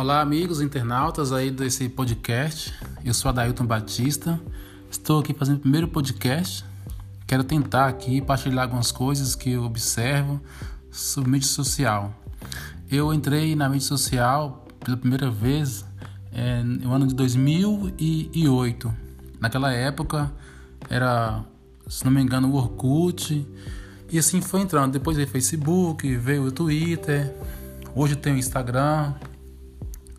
[0.00, 2.72] Olá, amigos internautas aí desse podcast.
[3.04, 4.40] Eu sou Adailton Batista.
[4.88, 6.64] Estou aqui fazendo o primeiro podcast.
[7.26, 10.40] Quero tentar aqui partilhar algumas coisas que eu observo
[10.88, 12.14] sobre mídia social.
[12.88, 15.84] Eu entrei na mídia social pela primeira vez
[16.30, 18.94] é, no ano de 2008.
[19.40, 20.32] Naquela época
[20.88, 21.44] era,
[21.88, 23.44] se não me engano, o Orkut.
[24.12, 24.92] E assim foi entrando.
[24.92, 27.34] Depois veio o Facebook, veio o Twitter.
[27.96, 29.12] Hoje tem o Instagram,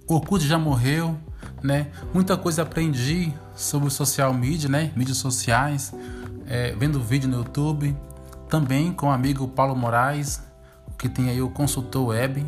[0.09, 1.15] Orkut já morreu,
[1.61, 1.87] né?
[2.11, 4.91] Muita coisa aprendi sobre social media, né?
[4.95, 5.93] Mídias sociais,
[6.47, 7.95] é, vendo vídeo no YouTube,
[8.49, 10.41] também com o amigo Paulo Moraes,
[10.97, 12.43] que tem aí o consultor web.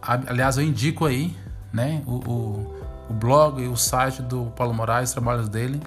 [0.00, 1.36] Aliás, eu indico aí,
[1.70, 2.02] né?
[2.06, 2.74] O, o,
[3.10, 5.82] o blog e o site do Paulo Moraes, trabalhos dele.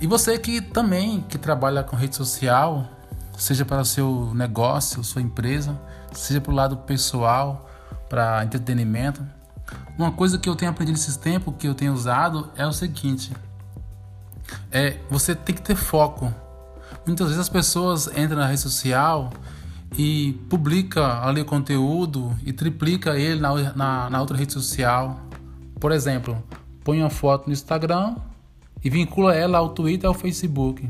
[0.00, 2.86] E você que também que trabalha com rede social,
[3.36, 5.76] seja para o seu negócio, sua empresa,
[6.12, 7.68] seja para o lado pessoal,
[8.08, 9.20] para entretenimento,
[9.96, 13.32] uma coisa que eu tenho aprendido nesses tempos, que eu tenho usado, é o seguinte:
[14.70, 16.32] é você tem que ter foco.
[17.06, 19.30] Muitas vezes as pessoas entram na rede social
[19.96, 25.20] e publica ali o conteúdo e triplica ele na, na, na outra rede social.
[25.80, 26.42] Por exemplo,
[26.84, 28.16] põe uma foto no Instagram
[28.84, 30.88] e vincula ela ao Twitter ou ao Facebook.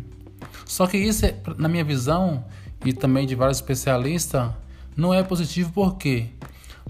[0.65, 2.45] Só que isso, é, na minha visão,
[2.85, 4.51] e também de vários especialistas,
[4.97, 6.29] não é positivo por quê?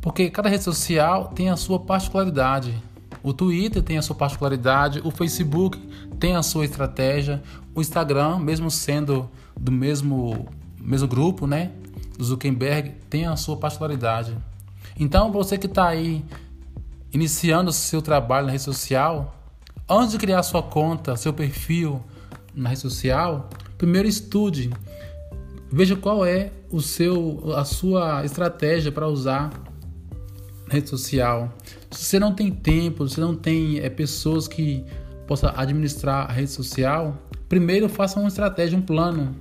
[0.00, 2.74] Porque cada rede social tem a sua particularidade.
[3.22, 5.78] O Twitter tem a sua particularidade, o Facebook
[6.20, 7.42] tem a sua estratégia,
[7.74, 10.48] o Instagram, mesmo sendo do mesmo,
[10.80, 11.72] mesmo grupo, né?
[12.16, 14.36] Do Zuckerberg, tem a sua particularidade.
[14.98, 16.24] Então, você que está aí
[17.12, 19.34] iniciando o seu trabalho na rede social,
[19.88, 22.02] antes de criar sua conta, seu perfil
[22.54, 24.70] na rede social, primeiro estude,
[25.70, 29.50] veja qual é o seu, a sua estratégia para usar
[30.68, 31.52] rede social,
[31.90, 34.84] se você não tem tempo, se não tem é, pessoas que
[35.26, 37.16] possam administrar a rede social,
[37.48, 39.34] primeiro faça uma estratégia, um plano.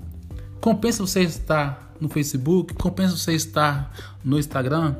[0.59, 4.95] Compensa você estar no Facebook, compensa você estar no Instagram,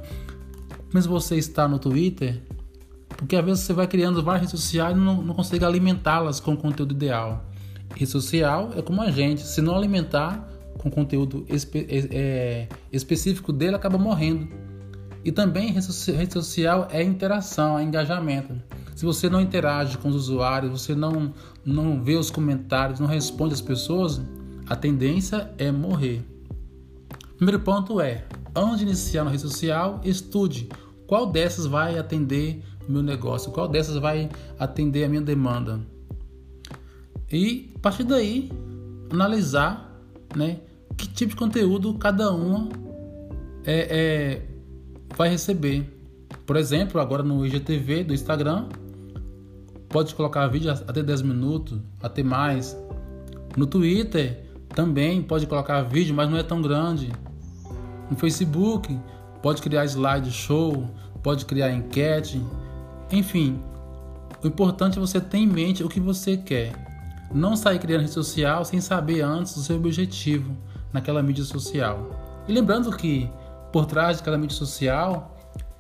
[0.86, 2.42] compensa você estar no Twitter,
[3.10, 6.54] porque às vezes você vai criando várias redes sociais e não, não consegue alimentá-las com
[6.54, 7.46] o conteúdo ideal.
[7.96, 13.76] Rede social é como a gente, se não alimentar com conteúdo espe é específico dele,
[13.76, 14.48] acaba morrendo.
[15.28, 18.56] E também rede social é interação, é engajamento.
[18.96, 21.34] Se você não interage com os usuários, você não,
[21.66, 24.22] não vê os comentários, não responde as pessoas,
[24.66, 26.24] a tendência é morrer.
[27.36, 28.24] Primeiro ponto é,
[28.56, 30.70] antes de iniciar na rede social, estude
[31.06, 35.82] qual dessas vai atender o meu negócio, qual dessas vai atender a minha demanda.
[37.30, 38.50] E a partir daí,
[39.12, 39.94] analisar
[40.34, 40.62] né,
[40.96, 42.70] que tipo de conteúdo cada uma
[43.66, 44.47] é, é
[45.16, 45.94] vai receber.
[46.46, 48.68] Por exemplo, agora no IGTV do Instagram,
[49.90, 52.78] pode colocar vídeo até 10 minutos, até mais.
[53.56, 54.46] No Twitter
[54.76, 57.12] também pode colocar vídeo, mas não é tão grande.
[58.10, 58.98] No Facebook
[59.42, 60.86] pode criar slide show,
[61.24, 62.42] pode criar enquete,
[63.12, 63.60] enfim.
[64.44, 66.74] O importante é você ter em mente o que você quer.
[67.34, 70.56] Não sair criando rede social sem saber antes o seu objetivo
[70.94, 72.44] naquela mídia social.
[72.48, 73.30] E lembrando que
[73.72, 75.36] por trás de cada mídia social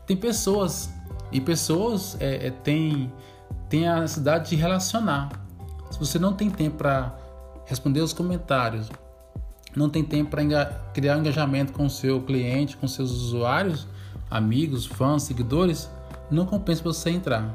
[0.05, 0.89] tem pessoas
[1.31, 3.11] e pessoas é, é, têm
[3.69, 5.29] tem a necessidade de relacionar.
[5.91, 7.13] Se você não tem tempo para
[7.65, 8.89] responder os comentários,
[9.75, 13.85] não tem tempo para criar um engajamento com o seu cliente, com seus usuários,
[14.31, 15.89] amigos, fãs, seguidores,
[16.31, 17.53] não compensa você entrar.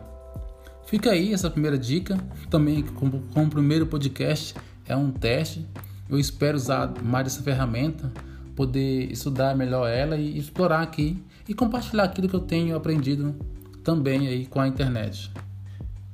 [0.84, 2.18] Fica aí essa primeira dica.
[2.50, 4.54] Também, como, como o primeiro podcast,
[4.86, 5.66] é um teste.
[6.10, 8.12] Eu espero usar mais essa ferramenta
[8.54, 13.34] poder estudar melhor ela e explorar aqui e compartilhar aquilo que eu tenho aprendido
[13.82, 15.30] também aí com a internet.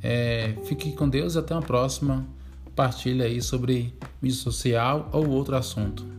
[0.02, 2.26] É, fique com Deus e até uma próxima.
[2.74, 6.17] Partilha aí sobre mídia social ou outro assunto.